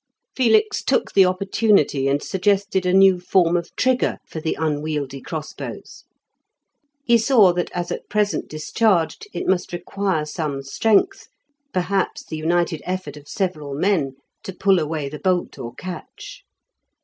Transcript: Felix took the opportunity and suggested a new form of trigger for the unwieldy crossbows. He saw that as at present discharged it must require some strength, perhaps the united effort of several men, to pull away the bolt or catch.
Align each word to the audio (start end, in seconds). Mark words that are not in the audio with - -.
Felix 0.35 0.81
took 0.81 1.11
the 1.13 1.25
opportunity 1.27 2.07
and 2.07 2.23
suggested 2.23 2.87
a 2.87 2.91
new 2.91 3.19
form 3.19 3.55
of 3.55 3.69
trigger 3.75 4.17
for 4.27 4.41
the 4.41 4.57
unwieldy 4.59 5.21
crossbows. 5.21 6.05
He 7.05 7.19
saw 7.19 7.53
that 7.53 7.69
as 7.71 7.91
at 7.91 8.09
present 8.09 8.49
discharged 8.49 9.27
it 9.31 9.45
must 9.45 9.71
require 9.71 10.25
some 10.25 10.63
strength, 10.63 11.27
perhaps 11.71 12.25
the 12.25 12.37
united 12.37 12.81
effort 12.83 13.15
of 13.15 13.27
several 13.27 13.75
men, 13.75 14.15
to 14.41 14.53
pull 14.55 14.79
away 14.79 15.07
the 15.07 15.19
bolt 15.19 15.59
or 15.59 15.71
catch. 15.75 16.45